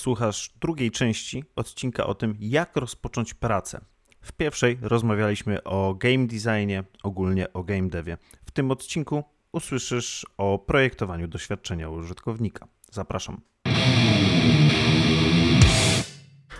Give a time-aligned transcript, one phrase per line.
[0.00, 3.80] Słuchasz drugiej części odcinka o tym, jak rozpocząć pracę.
[4.22, 8.16] W pierwszej rozmawialiśmy o game designie, ogólnie o game devie.
[8.46, 12.68] W tym odcinku usłyszysz o projektowaniu doświadczenia użytkownika.
[12.90, 13.40] Zapraszam.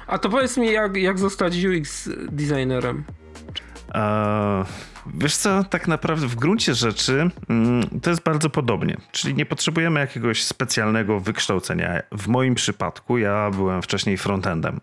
[0.07, 3.05] A to powiedz mi, jak, jak zostać UX designerem?
[5.15, 8.97] Wiesz co, tak naprawdę w gruncie rzeczy mm, to jest bardzo podobnie.
[9.13, 12.03] Czyli nie potrzebujemy jakiegoś specjalnego wykształcenia.
[12.13, 14.81] W moim przypadku ja byłem wcześniej frontendem,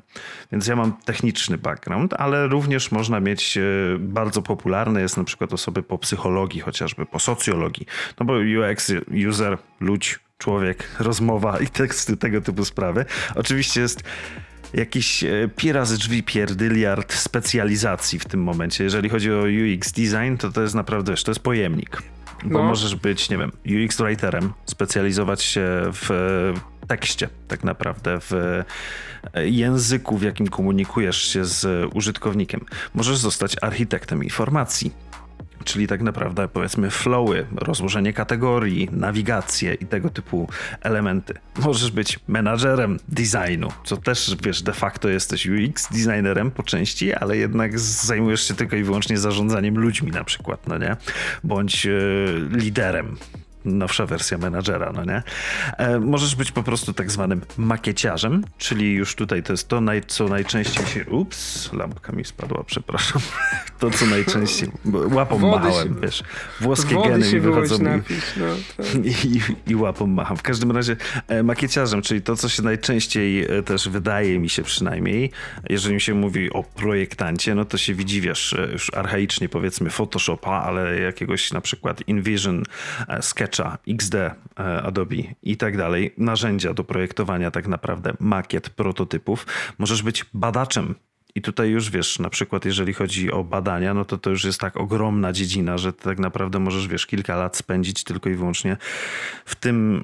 [0.52, 3.62] więc ja mam techniczny background, ale również można mieć e,
[4.00, 7.86] bardzo popularne jest na przykład osoby po psychologii, chociażby po socjologii.
[8.20, 8.92] No bo UX,
[9.30, 13.06] user, ludź, człowiek, rozmowa i teksty, tego typu sprawy.
[13.36, 14.04] Oczywiście jest
[14.74, 18.84] jakiś e, pi razy drzwi pierdyliard specjalizacji w tym momencie.
[18.84, 22.02] Jeżeli chodzi o UX design, to to jest naprawdę, wiesz, to jest pojemnik.
[22.44, 22.66] Bo no.
[22.66, 23.52] możesz być, nie wiem,
[23.86, 26.10] UX writerem, specjalizować się w
[26.88, 28.66] tekście tak naprawdę, w e,
[29.48, 32.66] języku, w jakim komunikujesz się z użytkownikiem.
[32.94, 34.92] Możesz zostać architektem informacji
[35.68, 40.50] czyli tak naprawdę powiedzmy flowy, rozłożenie kategorii, nawigację i tego typu
[40.82, 41.34] elementy.
[41.60, 47.38] Możesz być menadżerem designu, co też wiesz, de facto jesteś UX designerem po części, ale
[47.38, 50.96] jednak zajmujesz się tylko i wyłącznie zarządzaniem ludźmi na przykład, no nie?
[51.44, 53.18] Bądź yy, liderem
[53.68, 55.24] nowsza wersja menadżera, no nie?
[55.78, 60.02] E, możesz być po prostu tak zwanym makieciarzem, czyli już tutaj to jest to, naj,
[60.08, 61.06] co najczęściej się...
[61.06, 63.22] Ups, lampka mi spadła, przepraszam.
[63.80, 64.70] To, co najczęściej...
[65.12, 66.24] Łapą Wody machałem, się, wiesz.
[66.62, 68.46] Włoskie geny mi wychodzą napić, no,
[68.78, 68.96] tak.
[69.06, 70.38] i, i, łapą macham.
[70.38, 70.96] W każdym razie
[71.28, 75.32] e, makieciarzem, czyli to, co się najczęściej e, też wydaje mi się przynajmniej,
[75.70, 79.90] jeżeli mi się mówi o projektancie, no to się widzi, wiesz, e, już archaicznie powiedzmy
[79.90, 82.64] Photoshopa, ale jakiegoś na przykład InVision,
[83.22, 84.34] Sketch Sketcha, XD, e,
[84.84, 89.46] Adobe i tak dalej, narzędzia do projektowania tak naprawdę makiet, prototypów.
[89.78, 90.96] Możesz być badaczem
[91.36, 94.60] i tutaj już wiesz, na przykład jeżeli chodzi o badania, no to to już jest
[94.60, 98.78] tak ogromna dziedzina, że tak naprawdę możesz, wiesz, kilka lat spędzić tylko i wyłącznie
[99.46, 100.04] w tym,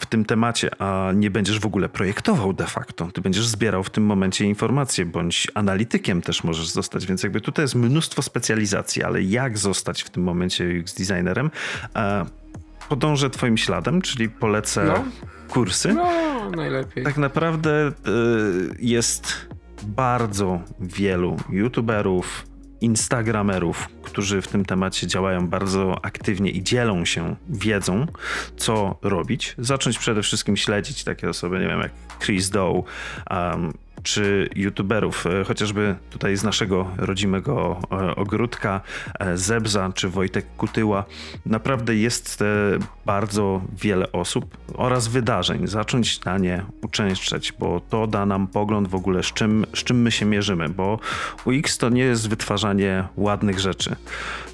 [0.00, 3.06] w tym temacie, a nie będziesz w ogóle projektował de facto.
[3.12, 7.64] Ty będziesz zbierał w tym momencie informacje, bądź analitykiem też możesz zostać, więc jakby tutaj
[7.64, 11.50] jest mnóstwo specjalizacji, ale jak zostać w tym momencie UX designerem?
[12.88, 15.04] Podążę twoim śladem, czyli polecę no.
[15.48, 15.94] kursy.
[15.94, 17.04] No, najlepiej.
[17.04, 17.92] Tak naprawdę y,
[18.78, 19.48] jest
[19.82, 22.46] bardzo wielu youtuberów,
[22.80, 28.06] instagramerów, którzy w tym temacie działają bardzo aktywnie i dzielą się wiedzą,
[28.56, 29.54] co robić.
[29.58, 32.82] Zacząć przede wszystkim śledzić takie osoby, nie wiem, jak Chris Doe,
[33.30, 33.72] um,
[34.04, 38.80] czy youtuberów, e, chociażby tutaj z naszego rodzimego e, ogródka,
[39.18, 41.04] e, Zebza czy Wojtek Kutyła.
[41.46, 42.44] Naprawdę jest
[43.06, 45.66] bardzo wiele osób oraz wydarzeń.
[45.66, 50.02] Zacząć na nie uczęszczać, bo to da nam pogląd w ogóle, z czym, z czym
[50.02, 50.98] my się mierzymy, bo
[51.44, 53.96] UX to nie jest wytwarzanie ładnych rzeczy.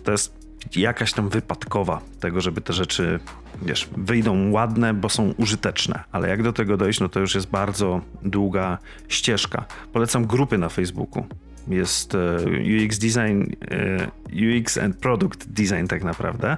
[0.04, 0.39] To jest
[0.76, 3.20] jakaś tam wypadkowa tego, żeby te rzeczy,
[3.62, 6.04] wiesz, wyjdą ładne, bo są użyteczne.
[6.12, 8.78] Ale jak do tego dojść, no to już jest bardzo długa
[9.08, 9.64] ścieżka.
[9.92, 11.26] Polecam grupy na Facebooku.
[11.68, 12.36] Jest e,
[12.84, 16.56] UX Design, e, UX and Product Design tak naprawdę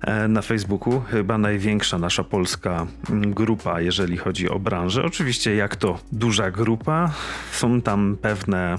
[0.00, 1.00] e, na Facebooku.
[1.00, 5.04] Chyba największa nasza polska grupa, jeżeli chodzi o branżę.
[5.04, 7.12] Oczywiście jak to duża grupa,
[7.52, 8.78] są tam pewne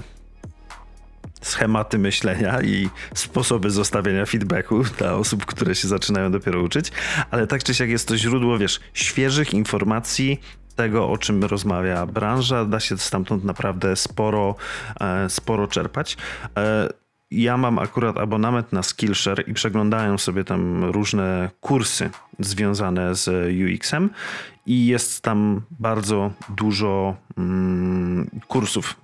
[1.42, 6.92] schematy myślenia i sposoby zostawiania feedbacku dla osób, które się zaczynają dopiero uczyć,
[7.30, 10.40] ale tak czy siak jest to źródło, wiesz, świeżych informacji,
[10.76, 14.54] tego, o czym rozmawia branża, da się stamtąd naprawdę sporo,
[15.00, 16.16] e, sporo czerpać.
[17.30, 23.28] Ja mam akurat abonament na Skillshare i przeglądają sobie tam różne kursy związane z
[23.64, 24.10] UX-em
[24.66, 28.96] i jest tam bardzo dużo mm, kursów.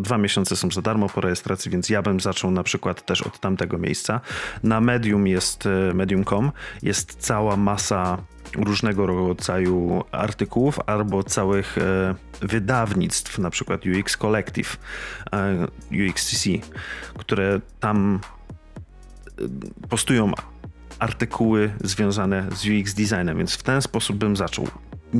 [0.00, 3.40] Dwa miesiące są za darmo po rejestracji, więc ja bym zaczął na przykład też od
[3.40, 4.20] tamtego miejsca.
[4.62, 6.52] Na Medium jest e, medium.com,
[6.82, 8.18] jest cała masa
[8.56, 14.76] różnego rodzaju artykułów albo całych e, wydawnictw, na przykład UX Collective,
[15.32, 15.66] e,
[16.10, 16.48] UXCC,
[17.18, 18.20] które tam
[19.88, 20.32] postują
[20.98, 24.68] artykuły związane z UX designem, więc w ten sposób bym zaczął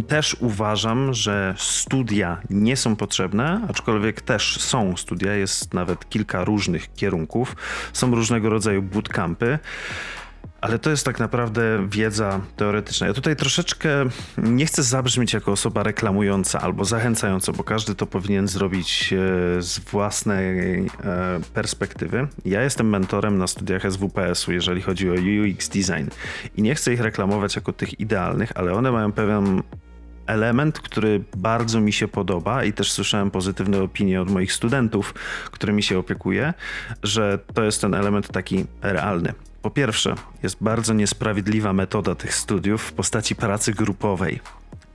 [0.03, 6.95] też uważam, że studia nie są potrzebne, aczkolwiek też są studia, jest nawet kilka różnych
[6.95, 7.57] kierunków,
[7.93, 9.59] są różnego rodzaju bootcampy.
[10.65, 13.07] Ale to jest tak naprawdę wiedza teoretyczna.
[13.07, 13.89] Ja tutaj troszeczkę
[14.39, 19.17] nie chcę zabrzmieć jako osoba reklamująca albo zachęcająca, bo każdy to powinien zrobić e,
[19.63, 20.87] z własnej e,
[21.55, 22.29] perspektywy.
[22.45, 26.09] Ja jestem mentorem na studiach SWPS-u, jeżeli chodzi o UX design
[26.57, 29.63] i nie chcę ich reklamować jako tych idealnych, ale one mają pewien
[30.27, 35.15] element, który bardzo mi się podoba i też słyszałem pozytywne opinie od moich studentów,
[35.51, 36.55] którymi się opiekuję,
[37.03, 39.33] że to jest ten element taki realny.
[39.65, 44.41] Po pierwsze, jest bardzo niesprawiedliwa metoda tych studiów w postaci pracy grupowej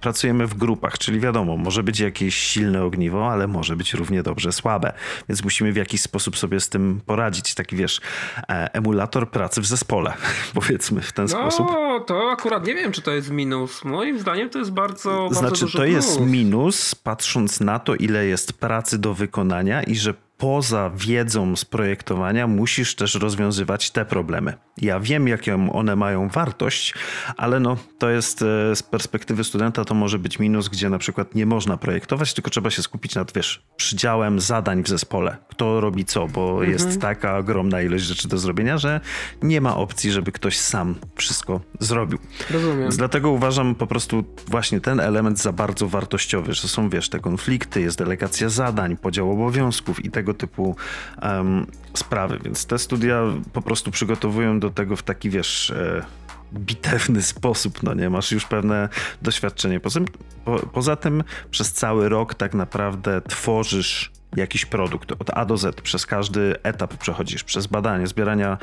[0.01, 4.51] pracujemy w grupach, czyli wiadomo, może być jakieś silne ogniwo, ale może być równie dobrze
[4.51, 4.93] słabe,
[5.29, 7.55] więc musimy w jakiś sposób sobie z tym poradzić.
[7.55, 8.01] Taki wiesz,
[8.49, 10.13] e, emulator pracy w zespole,
[10.53, 11.67] powiedzmy w ten no, sposób.
[11.69, 13.85] No, to akurat nie wiem, czy to jest minus.
[13.85, 18.53] Moim zdaniem to jest bardzo, bardzo Znaczy, to jest minus, patrząc na to, ile jest
[18.53, 24.53] pracy do wykonania i że poza wiedzą z projektowania musisz też rozwiązywać te problemy.
[24.81, 26.93] Ja wiem, jaką one mają wartość,
[27.37, 31.35] ale no, to jest e, z perspektywy studenta to może być minus, gdzie na przykład
[31.35, 35.37] nie można projektować, tylko trzeba się skupić nad, wiesz, przydziałem zadań w zespole.
[35.49, 36.71] Kto robi co, bo mhm.
[36.71, 39.01] jest taka ogromna ilość rzeczy do zrobienia, że
[39.43, 42.19] nie ma opcji, żeby ktoś sam wszystko zrobił.
[42.49, 42.81] Rozumiem.
[42.81, 47.19] Więc dlatego uważam po prostu właśnie ten element za bardzo wartościowy, że są, wiesz, te
[47.19, 50.75] konflikty, jest delegacja zadań, podział obowiązków i tego tego typu
[51.21, 52.39] um, sprawy.
[52.43, 53.21] Więc te studia
[53.53, 56.05] po prostu przygotowują do tego w taki, wiesz, e,
[56.53, 58.09] bitewny sposób, no nie?
[58.09, 58.89] Masz już pewne
[59.21, 59.79] doświadczenie.
[59.79, 59.99] Poza,
[60.45, 65.81] po, poza tym przez cały rok tak naprawdę tworzysz jakiś produkt od A do Z,
[65.81, 68.57] przez każdy etap przechodzisz, przez badanie, zbierania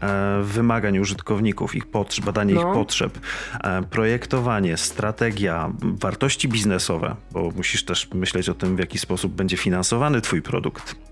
[0.00, 2.60] e, wymagań użytkowników, ich potrzeb, badanie no.
[2.60, 3.18] ich potrzeb,
[3.64, 9.56] e, projektowanie, strategia, wartości biznesowe, bo musisz też myśleć o tym, w jaki sposób będzie
[9.56, 11.11] finansowany twój produkt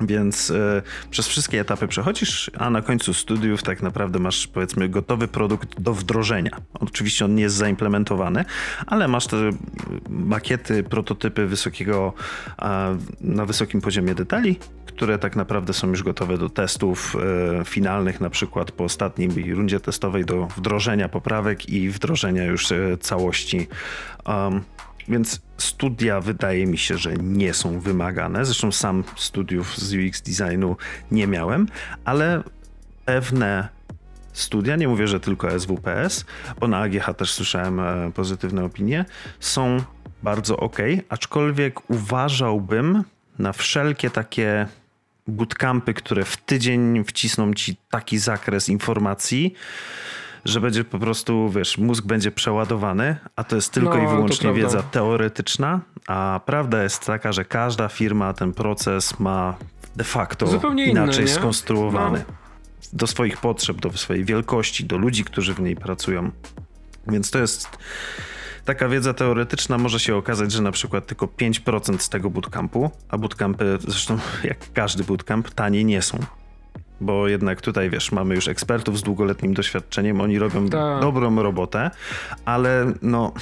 [0.00, 5.28] więc y, przez wszystkie etapy przechodzisz, a na końcu studiów tak naprawdę masz powiedzmy gotowy
[5.28, 6.56] produkt do wdrożenia.
[6.74, 8.44] Oczywiście on nie jest zaimplementowany,
[8.86, 9.36] ale masz te
[10.08, 12.12] makiety, prototypy wysokiego,
[13.20, 14.56] na wysokim poziomie detali,
[14.86, 17.16] które tak naprawdę są już gotowe do testów
[17.60, 22.98] y, finalnych, na przykład po ostatniej rundzie testowej do wdrożenia poprawek i wdrożenia już y,
[23.00, 23.68] całości
[24.26, 24.62] um,
[25.08, 28.44] więc studia wydaje mi się, że nie są wymagane.
[28.44, 30.76] Zresztą sam studiów z UX designu
[31.10, 31.66] nie miałem,
[32.04, 32.42] ale
[33.04, 33.68] pewne
[34.32, 36.24] studia, nie mówię, że tylko SWPS,
[36.60, 39.04] bo na AGH też słyszałem e, pozytywne opinie,
[39.40, 39.82] są
[40.22, 43.04] bardzo ok, aczkolwiek uważałbym
[43.38, 44.66] na wszelkie takie
[45.28, 49.54] bootcampy, które w tydzień wcisną ci taki zakres informacji,
[50.44, 54.52] że będzie po prostu, wiesz, mózg będzie przeładowany, a to jest tylko no, i wyłącznie
[54.52, 59.56] wiedza teoretyczna, a prawda jest taka, że każda firma ten proces ma
[59.96, 62.24] de facto Zupełnie inaczej inny, skonstruowany.
[62.28, 62.34] No.
[62.92, 66.30] Do swoich potrzeb, do swojej wielkości, do ludzi, którzy w niej pracują.
[67.06, 67.78] Więc to jest
[68.64, 73.18] taka wiedza teoretyczna może się okazać, że na przykład tylko 5% z tego bootcampu, a
[73.18, 76.18] bootcampy zresztą jak każdy bootcamp tanie nie są
[77.00, 81.00] bo jednak tutaj wiesz, mamy już ekspertów z długoletnim doświadczeniem, oni robią tak.
[81.00, 81.90] dobrą robotę,
[82.44, 83.32] ale no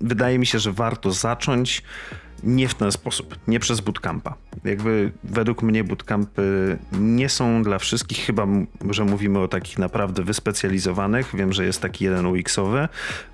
[0.00, 1.82] wydaje mi się, że warto zacząć
[2.42, 4.34] nie w ten sposób, nie przez bootcampa.
[4.64, 8.46] Jakby według mnie bootcampy nie są dla wszystkich, chyba
[8.90, 11.30] że mówimy o takich naprawdę wyspecjalizowanych.
[11.34, 12.88] Wiem, że jest taki jeden UX-owy,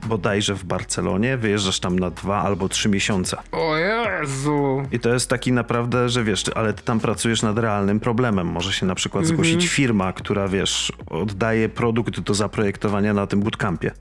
[0.07, 3.37] bodajże w Barcelonie, wyjeżdżasz tam na dwa albo trzy miesiące.
[3.53, 4.83] O Jezu!
[4.93, 8.47] I to jest taki naprawdę, że wiesz, ale ty tam pracujesz nad realnym problemem.
[8.47, 9.37] Może się na przykład mhm.
[9.37, 13.93] zgłosić firma, która wiesz, oddaje produkt do zaprojektowania na tym bootcampie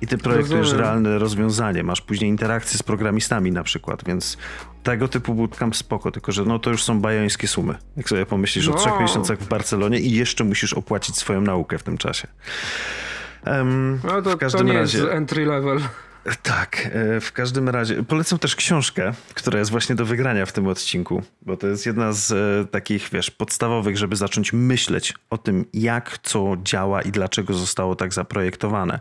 [0.00, 0.84] i ty projektujesz Rozumiem.
[0.84, 4.36] realne rozwiązanie, masz później interakcje z programistami na przykład, więc
[4.82, 7.74] tego typu bootcamp spoko, tylko że no to już są bajońskie sumy.
[7.96, 8.74] Jak sobie pomyślisz no.
[8.74, 12.28] o trzech miesiącach w Barcelonie i jeszcze musisz opłacić swoją naukę w tym czasie.
[13.46, 15.80] Um, no to, w każdym to nie razie, jest entry level.
[16.42, 20.66] Tak, e, w każdym razie polecam też książkę, która jest właśnie do wygrania w tym
[20.66, 25.64] odcinku, bo to jest jedna z e, takich, wiesz, podstawowych, żeby zacząć myśleć o tym,
[25.72, 29.00] jak co działa i dlaczego zostało tak zaprojektowane.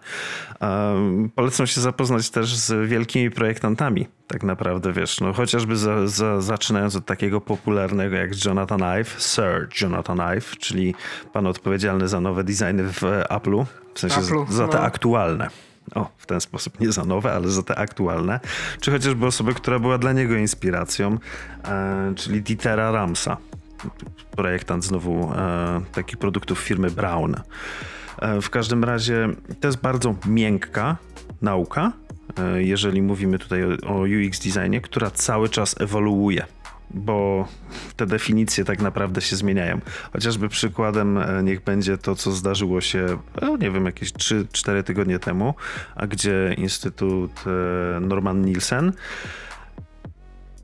[1.35, 6.95] Polecam się zapoznać też z wielkimi projektantami, tak naprawdę, wiesz, no chociażby za, za, zaczynając
[6.95, 10.95] od takiego popularnego jak Jonathan Ive, Sir Jonathan Ive, czyli
[11.33, 14.83] pan odpowiedzialny za nowe designy w Apple'u, w sensie Apple, za te no.
[14.83, 15.49] aktualne
[15.95, 18.39] o, w ten sposób, nie za nowe, ale za te aktualne,
[18.81, 21.17] czy chociażby osoby, która była dla niego inspiracją,
[21.65, 23.37] e, czyli Dietera Ramsa,
[24.31, 27.35] projektant znowu e, takich produktów firmy Brown.
[28.19, 30.97] E, w każdym razie to jest bardzo miękka
[31.41, 31.91] nauka,
[32.39, 36.45] e, jeżeli mówimy tutaj o, o UX designie, która cały czas ewoluuje
[36.91, 37.47] bo
[37.95, 39.79] te definicje tak naprawdę się zmieniają.
[40.13, 45.19] Chociażby przykładem e, niech będzie to, co zdarzyło się, no nie wiem, jakieś 3-4 tygodnie
[45.19, 45.53] temu,
[45.95, 48.93] a gdzie Instytut e, Norman Nielsen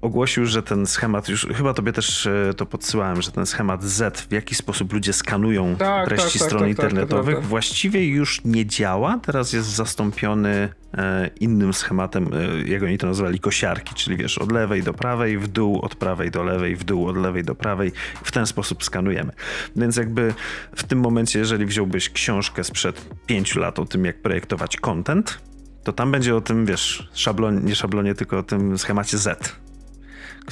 [0.02, 4.22] ogłosił, że ten schemat, już chyba tobie też e, to podsyłałem, że ten schemat Z,
[4.22, 8.42] w jaki sposób ludzie skanują tak, treści tak, stron tak, tak, tak internetowych, właściwie już
[8.46, 9.20] nie działa.
[9.24, 14.52] Teraz jest zastąpiony e, innym schematem, e, jak oni to nazywali, kosiarki, czyli wiesz, od
[14.52, 17.92] lewej do prawej, w dół, od prawej do lewej, w dół, od lewej do prawej.
[18.24, 19.32] W ten sposób skanujemy.
[19.76, 20.34] Więc jakby
[20.76, 25.40] w tym momencie, jeżeli wziąłbyś książkę sprzed pięciu lat o tym, jak projektować content,
[25.84, 29.62] to tam będzie o tym, wiesz, szablonie, nie szablonie, tylko o tym schemacie Z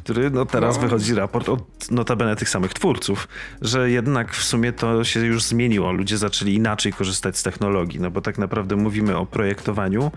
[0.01, 0.81] który no teraz no.
[0.81, 3.27] wychodzi raport od notabene tych samych twórców,
[3.61, 5.91] że jednak w sumie to się już zmieniło.
[5.91, 10.11] Ludzie zaczęli inaczej korzystać z technologii, no bo tak naprawdę mówimy o projektowaniu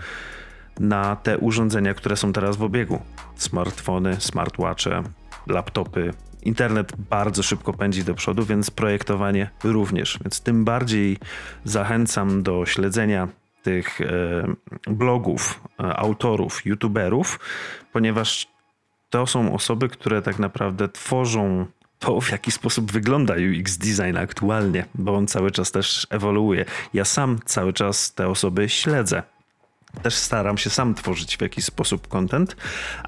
[0.81, 3.03] na te urządzenia, które są teraz w obiegu.
[3.37, 5.03] Smartfony, smartwatche,
[5.47, 6.13] laptopy.
[6.43, 10.19] Internet bardzo szybko pędzi do przodu, więc projektowanie również.
[10.25, 11.19] Więc tym bardziej
[11.65, 13.29] zachęcam do śledzenia
[13.63, 14.05] tych e,
[14.87, 17.41] blogów, e, autorów, youtuberów,
[17.93, 18.52] ponieważ
[19.13, 21.67] to są osoby, które tak naprawdę tworzą
[21.99, 26.65] to, w jaki sposób wygląda UX design aktualnie, bo on cały czas też ewoluuje.
[26.95, 29.23] Ja sam cały czas te osoby śledzę.
[30.03, 32.57] Też staram się sam tworzyć w jakiś sposób content,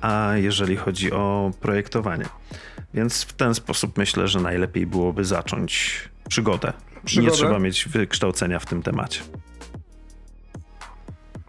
[0.01, 2.25] a jeżeli chodzi o projektowanie.
[2.95, 6.73] Więc w ten sposób myślę, że najlepiej byłoby zacząć przygodę.
[7.05, 7.31] przygodę?
[7.31, 9.21] Nie trzeba mieć wykształcenia w tym temacie.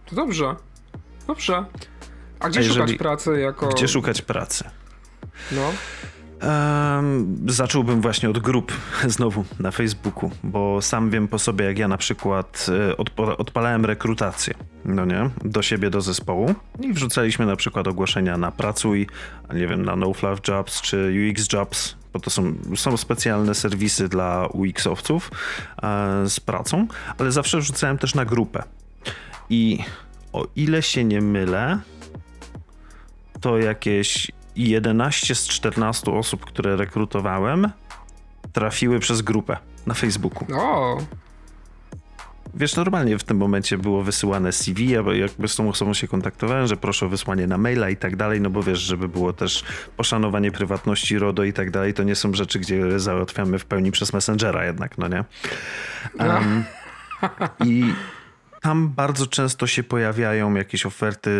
[0.06, 0.54] To dobrze.
[1.26, 1.64] Dobrze.
[2.40, 3.68] A gdzie A jeżeli, szukać pracy jako...
[3.68, 4.64] Gdzie szukać pracy?
[5.52, 5.72] No.
[6.42, 8.72] Um, zacząłbym właśnie od grup
[9.16, 12.96] znowu na Facebooku, bo sam wiem po sobie, jak ja na przykład e,
[13.36, 19.06] odpalałem rekrutację, no nie, do siebie, do zespołu i wrzucaliśmy na przykład ogłoszenia na Pracuj,
[19.54, 24.08] nie wiem, na No Fluff Jobs czy UX Jobs, bo to są, są specjalne serwisy
[24.08, 25.30] dla UX-owców
[25.82, 26.86] e, z pracą,
[27.18, 28.62] ale zawsze wrzucałem też na grupę.
[29.50, 29.78] I
[30.32, 31.78] o ile się nie mylę,
[33.40, 37.70] to jakieś 11 z 14 osób, które rekrutowałem,
[38.52, 40.46] trafiły przez grupę na Facebooku.
[40.54, 40.98] O!
[42.54, 46.66] Wiesz, normalnie w tym momencie było wysyłane CV, ja jakby z tą osobą się kontaktowałem,
[46.66, 49.64] że proszę o wysłanie na maila i tak dalej, no bo wiesz, żeby było też
[49.96, 54.12] poszanowanie prywatności RODO i tak dalej, to nie są rzeczy, gdzie załatwiamy w pełni przez
[54.12, 55.24] Messengera jednak, no nie?
[56.18, 56.64] Um,
[57.64, 57.84] I
[58.60, 61.30] tam bardzo często się pojawiają jakieś oferty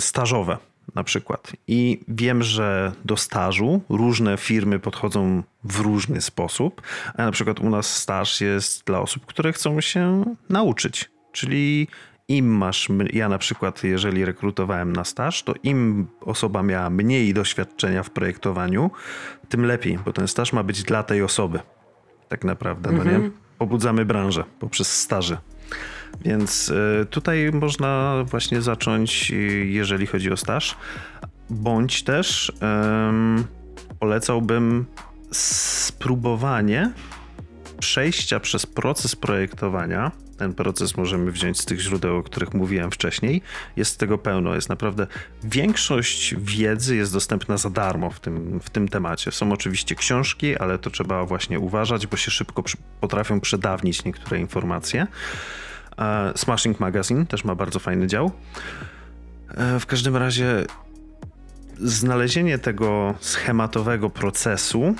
[0.00, 0.58] stażowe
[0.94, 1.52] na przykład.
[1.66, 6.82] I wiem, że do stażu różne firmy podchodzą w różny sposób,
[7.16, 11.10] a na przykład u nas staż jest dla osób, które chcą się nauczyć.
[11.32, 11.88] Czyli
[12.28, 18.02] im masz, ja na przykład, jeżeli rekrutowałem na staż, to im osoba miała mniej doświadczenia
[18.02, 18.90] w projektowaniu,
[19.48, 21.60] tym lepiej, bo ten staż ma być dla tej osoby.
[22.28, 23.10] Tak naprawdę, no nie?
[23.10, 23.32] Mhm.
[23.58, 25.38] Pobudzamy branżę poprzez staże.
[26.24, 30.76] Więc e, tutaj można właśnie zacząć, e, jeżeli chodzi o staż,
[31.50, 33.44] bądź też um,
[33.98, 34.86] polecałbym
[35.32, 36.92] spróbowanie
[37.80, 40.12] przejścia przez proces projektowania.
[40.38, 43.42] Ten proces możemy wziąć z tych źródeł, o których mówiłem wcześniej.
[43.76, 44.54] Jest tego pełno.
[44.54, 45.06] Jest naprawdę
[45.44, 49.32] większość wiedzy jest dostępna za darmo w tym, w tym temacie.
[49.32, 52.62] Są oczywiście książki, ale to trzeba właśnie uważać, bo się szybko
[53.00, 55.06] potrafią przedawnić niektóre informacje.
[56.36, 58.30] Smashing Magazine też ma bardzo fajny dział.
[59.54, 60.64] E, w każdym razie
[61.78, 64.94] znalezienie tego schematowego procesu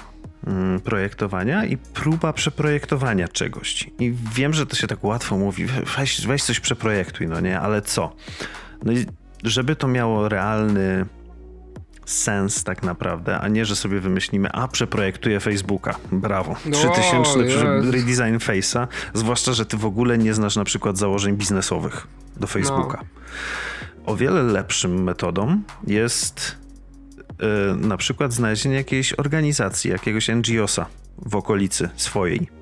[0.46, 3.90] mm, projektowania i próba przeprojektowania czegoś.
[3.98, 5.66] I wiem, że to się tak łatwo mówi,
[5.98, 8.16] weź, weź coś przeprojektuj, no nie, ale co?
[8.84, 9.06] No i
[9.44, 11.06] żeby to miało realny
[12.04, 15.96] sens tak naprawdę, a nie, że sobie wymyślimy, a przeprojektuję Facebooka.
[16.12, 16.56] Brawo.
[16.66, 17.38] No, 3000
[17.90, 22.98] redesign Face'a, zwłaszcza, że ty w ogóle nie znasz na przykład założeń biznesowych do Facebooka.
[23.02, 24.12] No.
[24.12, 26.56] O wiele lepszym metodą jest
[27.38, 30.86] yy, na przykład znalezienie jakiejś organizacji, jakiegoś NGO-sa
[31.26, 32.59] w okolicy swojej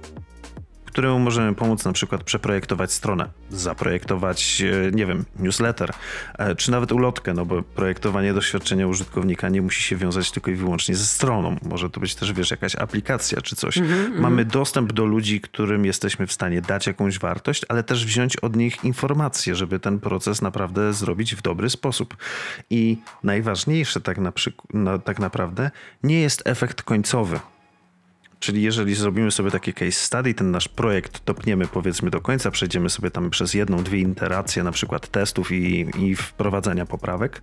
[0.89, 5.91] któremu możemy pomóc na przykład przeprojektować stronę, zaprojektować, e, nie wiem, newsletter,
[6.39, 10.55] e, czy nawet ulotkę, no bo projektowanie doświadczenia użytkownika nie musi się wiązać tylko i
[10.55, 11.57] wyłącznie ze stroną.
[11.63, 13.79] Może to być też, wiesz, jakaś aplikacja czy coś.
[13.79, 14.49] Mm -hmm, Mamy mm.
[14.49, 18.85] dostęp do ludzi, którym jesteśmy w stanie dać jakąś wartość, ale też wziąć od nich
[18.85, 22.17] informacje, żeby ten proces naprawdę zrobić w dobry sposób.
[22.71, 24.33] I najważniejsze tak, na
[24.75, 25.71] no, tak naprawdę
[26.03, 27.41] nie jest efekt końcowy
[28.41, 32.91] Czyli jeżeli zrobimy sobie takie case study, ten nasz projekt topniemy powiedzmy do końca, przejdziemy
[32.91, 37.43] sobie tam przez jedną, dwie iteracje na przykład testów i, i wprowadzania poprawek,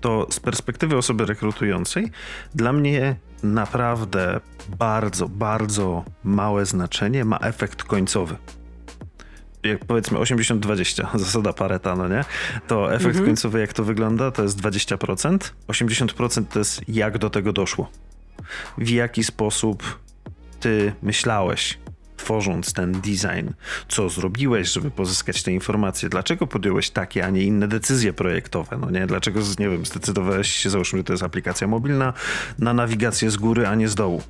[0.00, 2.10] to z perspektywy osoby rekrutującej
[2.54, 4.40] dla mnie naprawdę
[4.78, 8.36] bardzo, bardzo małe znaczenie ma efekt końcowy.
[9.62, 12.24] jak powiedzmy 80-20, zasada Pareta, no nie?
[12.68, 13.26] To efekt mhm.
[13.26, 15.38] końcowy, jak to wygląda, to jest 20%.
[15.68, 17.90] 80% to jest jak do tego doszło.
[18.78, 19.98] W jaki sposób
[20.60, 21.78] ty myślałeś,
[22.16, 23.48] tworząc ten design,
[23.88, 28.90] co zrobiłeś, żeby pozyskać te informacje, dlaczego podjąłeś takie, a nie inne decyzje projektowe, no
[28.90, 29.06] nie?
[29.06, 32.12] Dlaczego, nie wiem, zdecydowałeś się, załóżmy, że to jest aplikacja mobilna,
[32.58, 34.22] na nawigację z góry, a nie z dołu.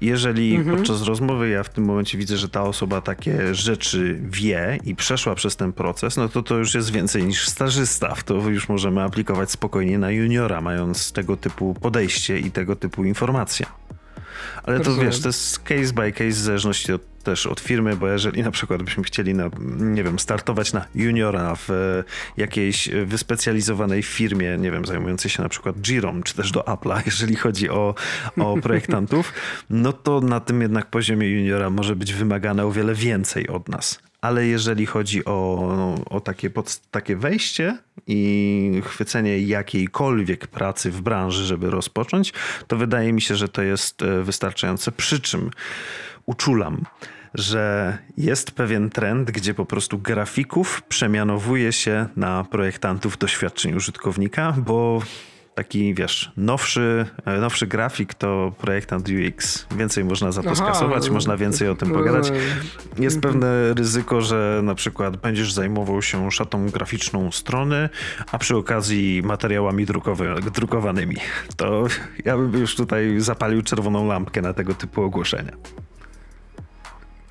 [0.00, 0.76] Jeżeli mhm.
[0.76, 5.34] podczas rozmowy ja w tym momencie widzę, że ta osoba takie rzeczy wie i przeszła
[5.34, 8.14] przez ten proces, no to to już jest więcej niż stażysta.
[8.24, 13.66] To już możemy aplikować spokojnie na juniora, mając tego typu podejście i tego typu informacje.
[14.62, 18.08] Ale to wiesz, to jest case by case w zależności od, też od firmy, bo
[18.08, 22.04] jeżeli na przykład byśmy chcieli na, nie wiem, startować na juniora w e,
[22.36, 27.36] jakiejś wyspecjalizowanej firmie, nie wiem, zajmującej się na przykład Jirą, czy też do Apple'a, jeżeli
[27.36, 27.94] chodzi o,
[28.38, 29.32] o projektantów,
[29.70, 34.05] no to na tym jednak poziomie juniora może być wymagane o wiele więcej od nas
[34.26, 35.68] ale jeżeli chodzi o,
[36.10, 42.32] o takie, pod, takie wejście i chwycenie jakiejkolwiek pracy w branży, żeby rozpocząć,
[42.66, 44.92] to wydaje mi się, że to jest e, wystarczające.
[44.92, 45.50] Przy czym
[46.26, 46.84] uczulam,
[47.34, 55.02] że jest pewien trend, gdzie po prostu grafików przemianowuje się na projektantów doświadczeń użytkownika, bo
[55.56, 59.66] taki, wiesz, nowszy, e, nowszy grafik to projektant UX.
[59.76, 62.32] Więcej można za to Aha, skasować, można więcej o tym pogadać.
[62.98, 67.88] Jest pewne ryzyko, że na przykład będziesz zajmował się szatą graficzną strony,
[68.32, 71.16] a przy okazji materiałami drukowy, drukowanymi.
[71.56, 71.86] To
[72.24, 75.52] ja bym już tutaj zapalił czerwoną lampkę na tego typu ogłoszenia.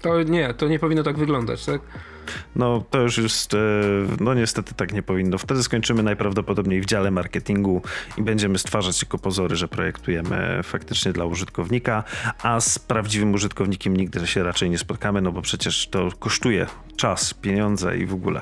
[0.02, 1.82] To nie, to nie powinno tak wyglądać, tak?
[2.56, 3.58] No to już jest, e,
[4.20, 5.38] no niestety tak nie powinno.
[5.38, 7.82] Wtedy skończymy najprawdopodobniej w dziale marketingu
[8.18, 12.04] i będziemy stwarzać tylko pozory, że projektujemy faktycznie dla użytkownika,
[12.44, 17.34] a z prawdziwym użytkownikiem nigdy się raczej nie spotkamy, no bo przecież to kosztuje czas,
[17.34, 18.42] pieniądze i w ogóle.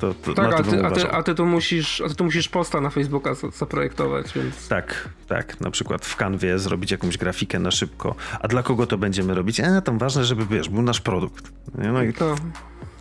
[0.00, 2.48] To, to tak, a ty, a, ty, a ty, tu musisz, a ty tu musisz
[2.48, 4.68] posta na Facebooka zaprojektować, więc...
[4.68, 5.60] Tak, tak.
[5.60, 8.14] Na przykład w Canwie zrobić jakąś grafikę na szybko.
[8.40, 9.60] A dla kogo to będziemy robić?
[9.60, 11.52] E, tam ważne, żeby, wiesz, był nasz produkt.
[11.74, 12.34] No i to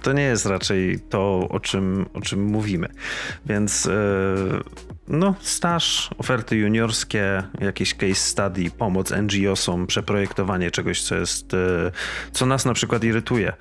[0.01, 2.87] to nie jest raczej to, o czym, o czym mówimy.
[3.45, 3.91] Więc e,
[5.07, 11.91] no, staż, oferty juniorskie, jakieś case study, pomoc NGO-som, przeprojektowanie czegoś, co jest, e,
[12.31, 13.53] co nas na przykład irytuje.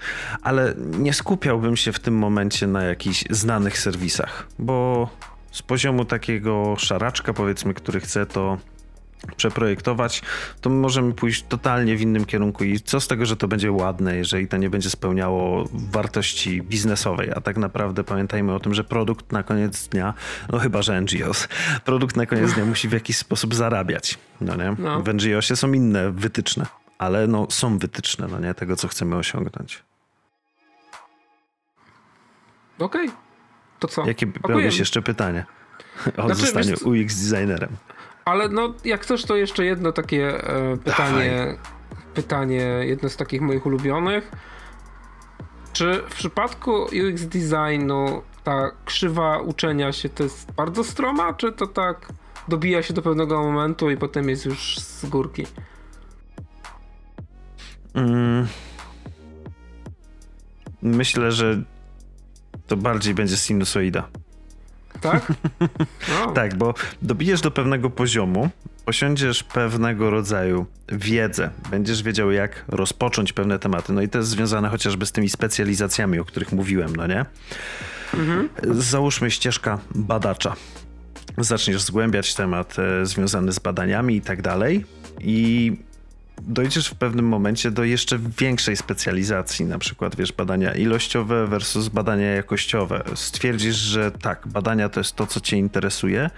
[0.43, 5.09] Ale nie skupiałbym się w tym momencie na jakichś znanych serwisach, bo
[5.51, 8.59] z poziomu takiego szaraczka, powiedzmy, który chce to
[9.37, 10.23] przeprojektować,
[10.61, 14.17] to możemy pójść totalnie w innym kierunku i co z tego, że to będzie ładne,
[14.17, 19.33] jeżeli to nie będzie spełniało wartości biznesowej, a tak naprawdę pamiętajmy o tym, że produkt
[19.33, 20.15] na koniec dnia,
[20.53, 21.49] no chyba, że NGOs,
[21.85, 24.77] produkt na koniec dnia musi w jakiś sposób zarabiać, no nie?
[24.79, 25.01] No.
[25.03, 26.67] W NGOsie są inne wytyczne,
[26.99, 28.55] ale no są wytyczne, no nie?
[28.55, 29.83] Tego, co chcemy osiągnąć.
[32.79, 33.21] Okej, okay.
[33.79, 34.07] to co?
[34.07, 35.45] Jakie miałbyś jeszcze pytanie
[36.17, 37.77] o znaczy, zostaniu UX designerem?
[38.31, 41.31] Ale no, jak coś, to jeszcze jedno takie e, pytanie.
[41.37, 41.59] Dawaj.
[42.15, 44.31] Pytanie, jedno z takich moich ulubionych.
[45.73, 51.67] Czy w przypadku UX designu ta krzywa uczenia się to jest bardzo stroma, czy to
[51.67, 52.09] tak
[52.49, 55.47] dobija się do pewnego momentu i potem jest już z górki?
[57.95, 58.47] Mm.
[60.83, 61.63] Myślę, że
[62.67, 64.09] to bardziej będzie sinusoida.
[65.01, 65.33] Tak?
[66.09, 66.33] No.
[66.33, 68.51] tak, bo dobijesz do pewnego poziomu,
[68.85, 73.93] posiądziesz pewnego rodzaju wiedzę, będziesz wiedział, jak rozpocząć pewne tematy.
[73.93, 77.25] No i to jest związane chociażby z tymi specjalizacjami, o których mówiłem, no nie?
[78.15, 78.49] Mhm.
[78.81, 80.57] Załóżmy ścieżka badacza.
[81.39, 84.85] Zaczniesz zgłębiać temat e, związany z badaniami i tak dalej.
[85.21, 85.73] I
[86.43, 92.27] dojdziesz w pewnym momencie do jeszcze większej specjalizacji, na przykład wiesz, badania ilościowe versus badania
[92.27, 93.03] jakościowe.
[93.15, 96.31] Stwierdzisz, że tak, badania to jest to, co cię interesuje,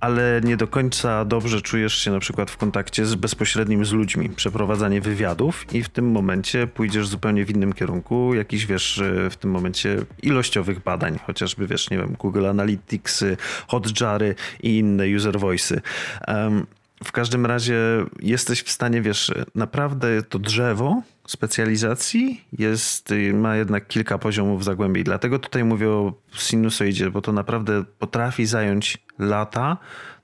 [0.00, 4.28] ale nie do końca dobrze czujesz się na przykład w kontakcie z bezpośrednim z ludźmi,
[4.28, 9.50] przeprowadzanie wywiadów i w tym momencie pójdziesz zupełnie w innym kierunku, jakiś wiesz, w tym
[9.50, 13.24] momencie ilościowych badań, chociażby wiesz, nie wiem, Google Analytics,
[13.68, 15.80] Hotjary i inne user voice'y.
[16.28, 16.66] Um,
[17.04, 17.76] w każdym razie
[18.20, 25.04] jesteś w stanie, wiesz, naprawdę to drzewo specjalizacji jest, ma jednak kilka poziomów zagłębień.
[25.04, 29.76] Dlatego tutaj mówię o sinusoidzie, bo to naprawdę potrafi zająć lata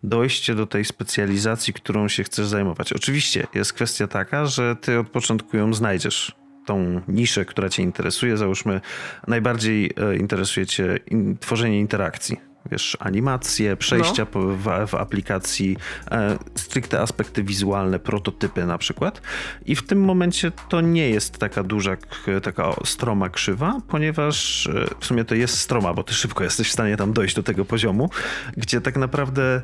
[0.02, 2.92] dojście do tej specjalizacji, którą się chcesz zajmować.
[2.92, 6.36] Oczywiście jest kwestia taka, że ty od początku ją znajdziesz
[6.66, 8.36] tą niszę, która cię interesuje.
[8.36, 8.80] Załóżmy,
[9.26, 10.98] najbardziej e, interesuje cię
[11.40, 12.36] tworzenie interakcji
[12.70, 14.40] wiesz, animacje, przejścia no.
[14.40, 15.76] w, w, aplikacji,
[16.10, 19.22] e, stricte aspekty wizualne, prototypy na przykład.
[19.66, 21.96] I w tym momencie to nie jest taka duża,
[22.42, 26.72] taka stroma krzywa, ponieważ e, w sumie to jest stroma, bo ty szybko jesteś w
[26.72, 28.10] stanie tam dojść do tego poziomu,
[28.56, 29.62] gdzie tak naprawdę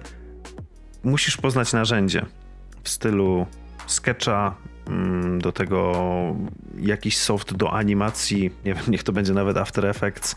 [1.04, 2.26] musisz poznać narzędzie
[2.82, 3.46] w stylu
[3.86, 4.54] sketcha,
[4.86, 5.92] mm, do tego
[6.78, 10.36] jakiś soft do animacji, nie wiem, niech to będzie nawet After Effects.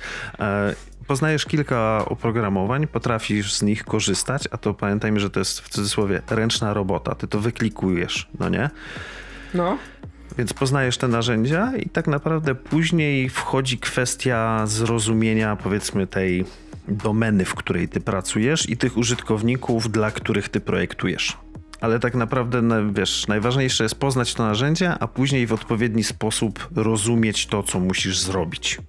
[1.08, 6.22] Poznajesz kilka oprogramowań, potrafisz z nich korzystać, a to pamiętajmy, że to jest w cudzysłowie
[6.30, 7.16] ręczna robota.
[7.16, 8.70] Ty to wyklikujesz, no nie?
[9.54, 9.78] No.
[10.38, 16.46] Więc poznajesz te narzędzia i tak naprawdę później wchodzi kwestia zrozumienia, powiedzmy, tej
[16.88, 21.38] domeny, w której ty pracujesz i tych użytkowników, dla których ty projektujesz.
[21.82, 22.62] Ale tak naprawdę,
[22.94, 28.20] wiesz, najważniejsze jest poznać to narzędzie, a później w odpowiedni sposób rozumieć to, co musisz
[28.20, 28.80] zrobić.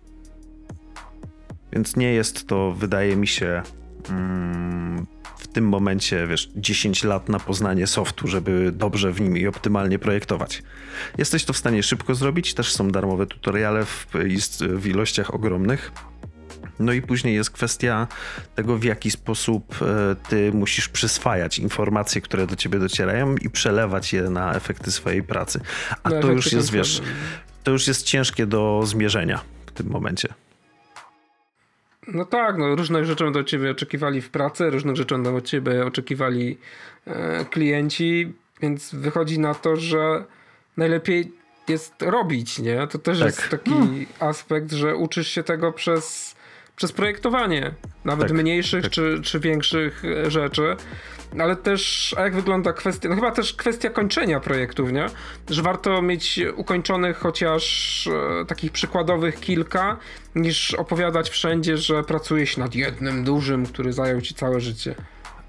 [1.72, 3.62] Więc nie jest to, wydaje mi się,
[4.10, 5.06] mm,
[5.38, 9.98] w tym momencie, wiesz, 10 lat na poznanie softu, żeby dobrze w nim i optymalnie
[9.98, 10.62] projektować.
[11.18, 14.06] Jesteś to w stanie szybko zrobić, też są darmowe tutoriale w,
[14.60, 15.92] w ilościach ogromnych.
[16.78, 18.06] No i później jest kwestia
[18.54, 24.12] tego, w jaki sposób e, ty musisz przyswajać informacje, które do ciebie docierają i przelewać
[24.12, 25.60] je na efekty swojej pracy.
[26.02, 27.02] A no, to już jest, wiesz,
[27.64, 30.28] to już jest ciężkie do zmierzenia w tym momencie.
[32.06, 35.44] No tak, no różnych rzeczy będą od ciebie oczekiwali w pracy, różnych rzeczy będą od
[35.44, 36.58] ciebie oczekiwali
[37.06, 40.24] e, klienci, więc wychodzi na to, że
[40.76, 41.32] najlepiej
[41.68, 42.86] jest robić, nie?
[42.86, 43.26] To też tak.
[43.26, 44.06] jest taki hmm.
[44.20, 46.35] aspekt, że uczysz się tego przez
[46.76, 48.92] przez projektowanie, nawet tak, mniejszych tak.
[48.92, 50.76] Czy, czy większych e, rzeczy.
[51.38, 55.06] Ale też, a jak wygląda kwestia, no chyba też kwestia kończenia projektów, nie?
[55.50, 58.06] Że warto mieć ukończonych chociaż
[58.40, 59.96] e, takich przykładowych kilka,
[60.34, 64.94] niż opowiadać wszędzie, że pracujesz nad jednym dużym, który zajął ci całe życie.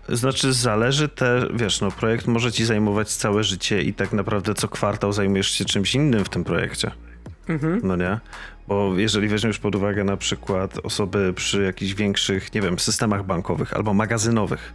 [0.10, 4.68] Znaczy zależy te, wiesz, no projekt może ci zajmować całe życie i tak naprawdę co
[4.68, 6.92] kwartał zajmujesz się czymś innym w tym projekcie.
[7.50, 7.82] Mhm.
[7.84, 8.20] No nie?
[8.68, 13.74] Bo jeżeli weźmiesz pod uwagę na przykład osoby przy jakichś większych, nie wiem, systemach bankowych
[13.74, 14.74] albo magazynowych,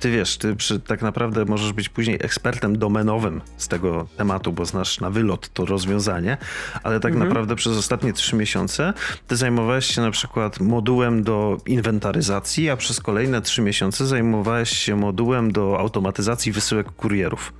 [0.00, 4.64] ty wiesz, ty przy, tak naprawdę możesz być później ekspertem domenowym z tego tematu, bo
[4.64, 6.36] znasz na wylot to rozwiązanie,
[6.82, 7.28] ale tak mhm.
[7.28, 8.92] naprawdę przez ostatnie trzy miesiące
[9.26, 14.96] ty zajmowałeś się na przykład modułem do inwentaryzacji, a przez kolejne trzy miesiące zajmowałeś się
[14.96, 17.52] modułem do automatyzacji wysyłek kurierów.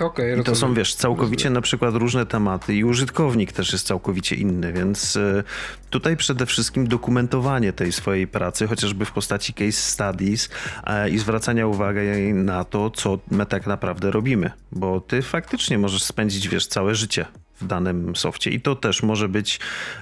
[0.00, 2.74] Okay, I to są, wiesz, całkowicie na przykład różne tematy.
[2.74, 5.44] I użytkownik też jest całkowicie inny, więc e,
[5.90, 10.48] tutaj przede wszystkim dokumentowanie tej swojej pracy, chociażby w postaci case studies
[10.84, 16.02] e, i zwracania uwagi na to, co my tak naprawdę robimy, bo ty faktycznie możesz
[16.02, 17.26] spędzić, wiesz, całe życie
[17.60, 19.60] w danym softie i to też może być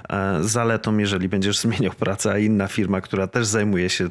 [0.09, 4.09] e, zaletą, jeżeli będziesz zmieniał pracę, a inna firma, która też zajmuje się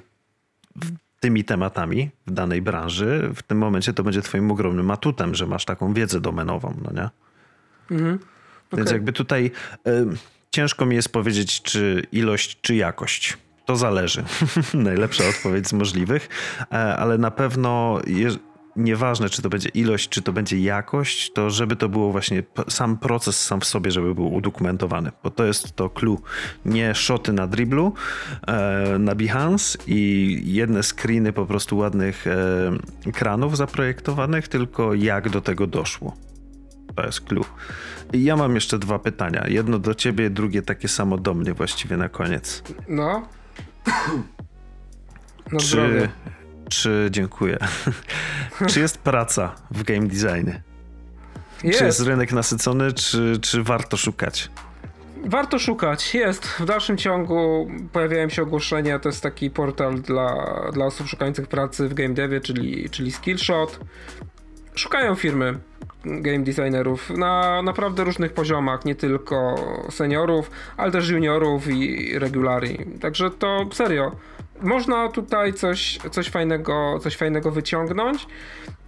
[1.20, 5.64] tymi tematami w danej branży, w tym momencie to będzie twoim ogromnym atutem, że masz
[5.64, 7.08] taką wiedzę domenową, no nie?
[7.96, 8.14] Mhm.
[8.14, 8.78] Okay.
[8.78, 9.50] Więc jakby tutaj
[9.86, 10.06] y,
[10.50, 13.38] ciężko mi jest powiedzieć, czy ilość, czy jakość.
[13.66, 14.24] To zależy.
[14.74, 16.28] Najlepsza odpowiedź z możliwych,
[16.60, 18.00] e, ale na pewno
[18.78, 22.98] nieważne, czy to będzie ilość, czy to będzie jakość, to żeby to było właśnie sam
[22.98, 26.20] proces sam w sobie, żeby był udokumentowany, bo to jest to clue.
[26.64, 27.92] Nie szoty na driblu,
[28.46, 32.38] e, na Behance i jedne screeny po prostu ładnych e,
[33.06, 36.16] ekranów zaprojektowanych, tylko jak do tego doszło.
[36.96, 37.44] To jest clue.
[38.12, 39.44] I ja mam jeszcze dwa pytania.
[39.48, 42.62] Jedno do ciebie, drugie takie samo do mnie właściwie na koniec.
[42.88, 43.28] No.
[45.52, 46.08] No czy,
[46.68, 47.58] czy dziękuję.
[48.70, 50.62] czy jest praca w game designie?
[51.64, 51.78] Jest.
[51.78, 54.50] Czy jest rynek nasycony, czy, czy warto szukać?
[55.24, 56.46] Warto szukać, jest.
[56.46, 58.98] W dalszym ciągu pojawiają się ogłoszenia.
[58.98, 60.34] To jest taki portal dla,
[60.72, 63.80] dla osób szukających pracy w game devie, czyli, czyli Skillshot.
[64.74, 65.58] Szukają firmy
[66.04, 69.54] game designerów na naprawdę różnych poziomach, nie tylko
[69.90, 72.78] seniorów, ale też juniorów i regulari.
[73.00, 74.12] Także to serio
[74.62, 78.26] można tutaj coś, coś, fajnego, coś fajnego wyciągnąć,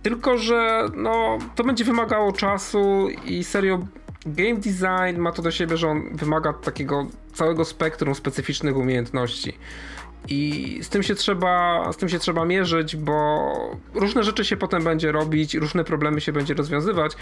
[0.03, 3.79] tylko że no, to będzie wymagało czasu i serio
[4.27, 9.59] game design ma to do siebie, że on wymaga takiego całego spektrum specyficznych umiejętności.
[10.29, 13.53] I z tym się trzeba, z tym się trzeba mierzyć, bo
[13.95, 17.13] różne rzeczy się potem będzie robić, różne problemy się będzie rozwiązywać.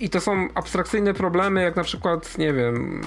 [0.00, 3.00] I to są abstrakcyjne problemy, jak na przykład, nie wiem,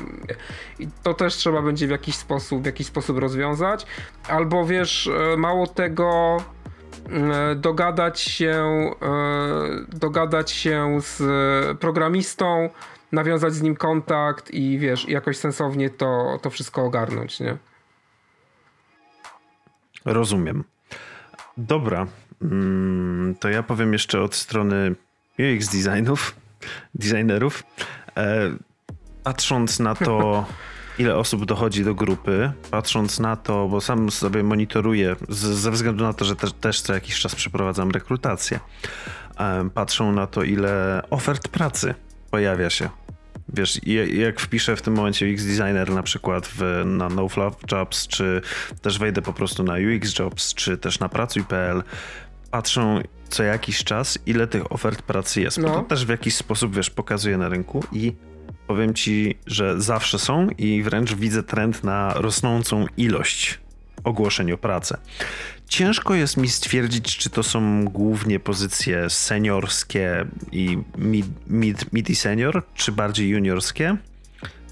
[0.79, 3.85] i to też trzeba będzie w jakiś sposób, w jakiś sposób rozwiązać.
[4.27, 6.37] Albo wiesz, e, mało tego,
[7.09, 8.53] e, dogadać się,
[9.01, 11.19] e, dogadać się z
[11.79, 12.69] programistą,
[13.11, 17.57] nawiązać z nim kontakt i wiesz, jakoś sensownie to, to wszystko ogarnąć, nie?
[20.07, 20.63] Rozumiem.
[21.57, 22.07] Dobra,
[22.41, 24.95] mm, to ja powiem jeszcze od strony
[25.39, 26.35] UX designów,
[26.95, 27.63] designerów.
[28.17, 28.51] E,
[29.23, 30.45] patrząc na to,
[30.99, 36.03] ile osób dochodzi do grupy, patrząc na to, bo sam sobie monitoruję, z, ze względu
[36.03, 38.59] na to, że też, też co jakiś czas przeprowadzam rekrutację,
[39.39, 41.95] e, patrzą na to, ile ofert pracy
[42.31, 42.89] pojawia się
[43.53, 43.79] wiesz,
[44.13, 48.41] jak wpiszę w tym momencie UX designer na przykład w, na NoFluff Jobs, czy
[48.81, 51.83] też wejdę po prostu na UX Jobs, czy też na pracuj.pl,
[52.51, 55.57] patrzą co jakiś czas, ile tych ofert pracy jest.
[55.57, 55.69] No.
[55.69, 58.13] To też w jakiś sposób, wiesz, pokazuje na rynku i
[58.67, 63.59] powiem ci, że zawsze są i wręcz widzę trend na rosnącą ilość
[64.07, 64.97] ogłoszeń o pracę.
[65.67, 72.15] Ciężko jest mi stwierdzić, czy to są głównie pozycje seniorskie i mid, mid, mid i
[72.15, 73.97] senior, czy bardziej juniorskie.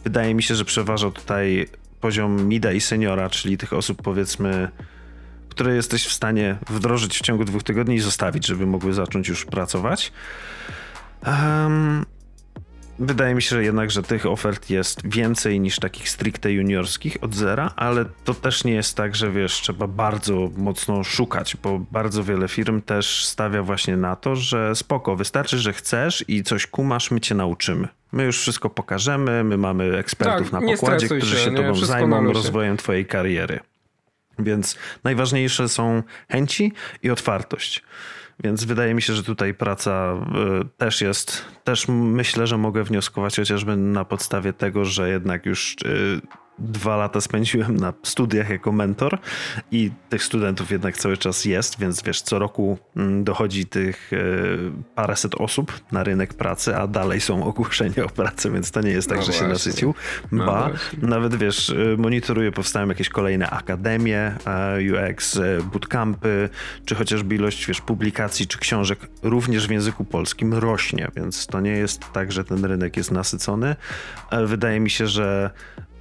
[0.03, 1.67] Wydaje mi się, że przeważa tutaj
[2.01, 4.69] poziom mida i seniora, czyli tych osób powiedzmy,
[5.49, 9.45] które jesteś w stanie wdrożyć w ciągu dwóch tygodni i zostawić, żeby mogły zacząć już
[9.45, 10.11] pracować.
[11.27, 12.05] Um,
[12.99, 17.35] Wydaje mi się że jednak, że tych ofert jest więcej niż takich stricte juniorskich od
[17.35, 22.23] zera, ale to też nie jest tak, że wiesz, trzeba bardzo mocno szukać, bo bardzo
[22.23, 27.11] wiele firm też stawia właśnie na to, że spoko, wystarczy, że chcesz i coś kumasz,
[27.11, 27.87] my cię nauczymy.
[28.11, 32.33] My już wszystko pokażemy, my mamy ekspertów tak, na pokładzie, którzy się, się tobą zajmą
[32.33, 33.59] rozwojem twojej kariery.
[34.39, 37.83] Więc najważniejsze są chęci i otwartość.
[38.43, 40.13] Więc wydaje mi się, że tutaj praca
[40.61, 45.75] y, też jest, też myślę, że mogę wnioskować chociażby na podstawie tego, że jednak już
[45.85, 46.21] y,
[46.59, 49.17] dwa lata spędziłem na studiach jako mentor
[49.71, 54.17] i tych studentów jednak cały czas jest, więc wiesz, co roku mm, dochodzi tych e,
[54.95, 59.09] paręset osób na rynek pracy, a dalej są ogłoszenia o pracę, więc to nie jest
[59.09, 59.47] tak, no że właśnie.
[59.47, 59.93] się nasycił.
[60.31, 60.69] No ba,
[61.01, 65.39] no nawet wiesz, e, monitoruję, powstają jakieś kolejne akademie e, UX,
[65.73, 66.49] bootcampy,
[66.85, 71.71] czy chociażby ilość wiesz, publikacji czy książek również w języku polskim rośnie, więc to nie
[71.71, 73.75] jest tak, że ten rynek jest nasycony.
[74.45, 75.51] Wydaje mi się, że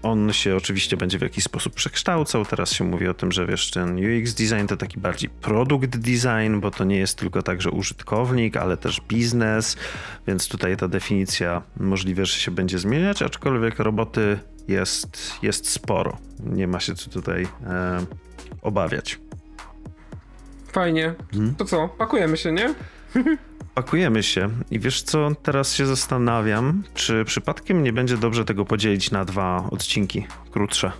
[0.04, 2.44] on się oczywiście będzie w jakiś sposób przekształcał.
[2.44, 6.60] Teraz się mówi o tym, że wiesz, ten UX design to taki bardziej produkt design,
[6.60, 9.76] bo to nie jest tylko tak, że użytkownik, ale też biznes,
[10.26, 14.38] więc tutaj ta definicja możliwe, że się będzie zmieniać, aczkolwiek roboty
[14.68, 16.18] jest, jest sporo.
[16.40, 18.06] Nie ma się co tutaj e,
[18.62, 19.18] obawiać.
[20.72, 21.14] Fajnie.
[21.32, 21.54] Hmm?
[21.54, 22.74] To co, pakujemy się, nie?
[23.74, 29.10] Pakujemy się i wiesz co, teraz się zastanawiam, czy przypadkiem nie będzie dobrze tego podzielić
[29.10, 30.92] na dwa odcinki krótsze.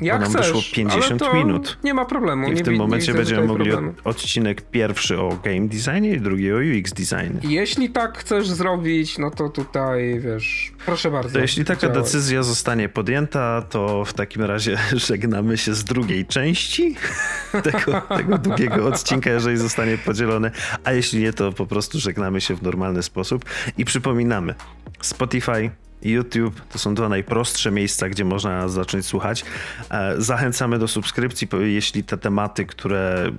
[0.00, 1.78] Jak nam chcesz, wyszło 50 minut.
[1.84, 2.52] Nie ma problemu.
[2.52, 6.56] I w tym momencie będziemy mogli od, odcinek pierwszy o game designie i drugi o
[6.56, 7.40] UX designie.
[7.42, 11.32] Jeśli tak chcesz zrobić, no to tutaj wiesz, proszę bardzo.
[11.32, 14.78] To jeśli taka decyzja zostanie podjęta, to w takim razie
[15.08, 16.96] żegnamy się z drugiej części
[17.72, 20.50] tego, tego długiego odcinka, jeżeli zostanie podzielony.
[20.84, 23.44] A jeśli nie, to po prostu żegnamy się w normalny sposób
[23.78, 24.54] i przypominamy
[25.00, 25.70] Spotify,
[26.04, 29.44] YouTube to są dwa najprostsze miejsca, gdzie można zacząć słuchać.
[29.90, 33.32] E, zachęcamy do subskrypcji, jeśli te tematy, które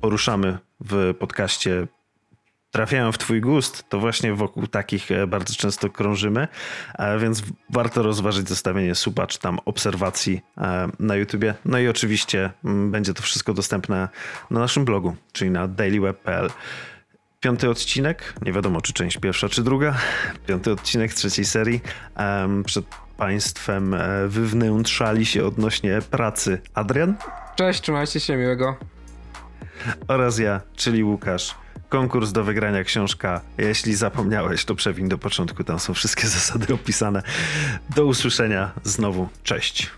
[0.00, 1.86] poruszamy w podcaście
[2.70, 6.48] trafiają w Twój gust, to właśnie wokół takich e, bardzo często krążymy,
[6.98, 10.40] e, więc warto rozważyć zostawienie suba czy tam obserwacji
[10.98, 11.54] na YouTubie.
[11.64, 14.08] No i oczywiście mm, będzie to wszystko dostępne
[14.50, 16.50] na naszym blogu, czyli na dailyweb.pl.
[17.40, 19.96] Piąty odcinek, nie wiadomo czy część pierwsza czy druga,
[20.46, 21.80] piąty odcinek trzeciej serii.
[22.18, 22.84] Um, przed
[23.16, 27.14] Państwem e, wywnętrzali się odnośnie pracy Adrian.
[27.56, 28.76] Cześć, trzymajcie się, miłego.
[30.08, 31.54] Oraz ja, czyli Łukasz.
[31.88, 33.40] Konkurs do wygrania książka.
[33.58, 37.22] Jeśli zapomniałeś, to przewin do początku, tam są wszystkie zasady opisane.
[37.96, 39.28] Do usłyszenia znowu.
[39.42, 39.90] Cześć.